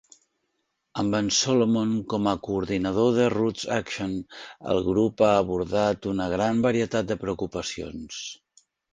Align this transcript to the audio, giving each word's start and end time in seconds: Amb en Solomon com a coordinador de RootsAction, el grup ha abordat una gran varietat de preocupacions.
Amb 1.01 1.15
en 1.17 1.27
Solomon 1.39 1.89
com 2.13 2.29
a 2.29 2.31
coordinador 2.47 3.11
de 3.17 3.27
RootsAction, 3.33 4.15
el 4.75 4.81
grup 4.87 5.21
ha 5.27 5.29
abordat 5.41 6.07
una 6.13 6.27
gran 6.35 6.63
varietat 6.67 7.13
de 7.13 7.19
preocupacions. 7.25 8.19